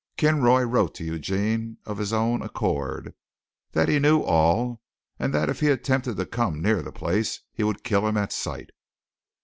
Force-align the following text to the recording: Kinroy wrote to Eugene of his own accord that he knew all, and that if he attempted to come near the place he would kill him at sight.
Kinroy 0.17 0.63
wrote 0.63 0.95
to 0.95 1.03
Eugene 1.03 1.77
of 1.85 1.99
his 1.99 2.11
own 2.11 2.41
accord 2.41 3.13
that 3.73 3.87
he 3.87 3.99
knew 3.99 4.23
all, 4.23 4.81
and 5.19 5.31
that 5.31 5.47
if 5.47 5.59
he 5.59 5.67
attempted 5.67 6.17
to 6.17 6.25
come 6.25 6.59
near 6.59 6.81
the 6.81 6.91
place 6.91 7.41
he 7.53 7.61
would 7.63 7.83
kill 7.83 8.07
him 8.07 8.17
at 8.17 8.33
sight. 8.33 8.71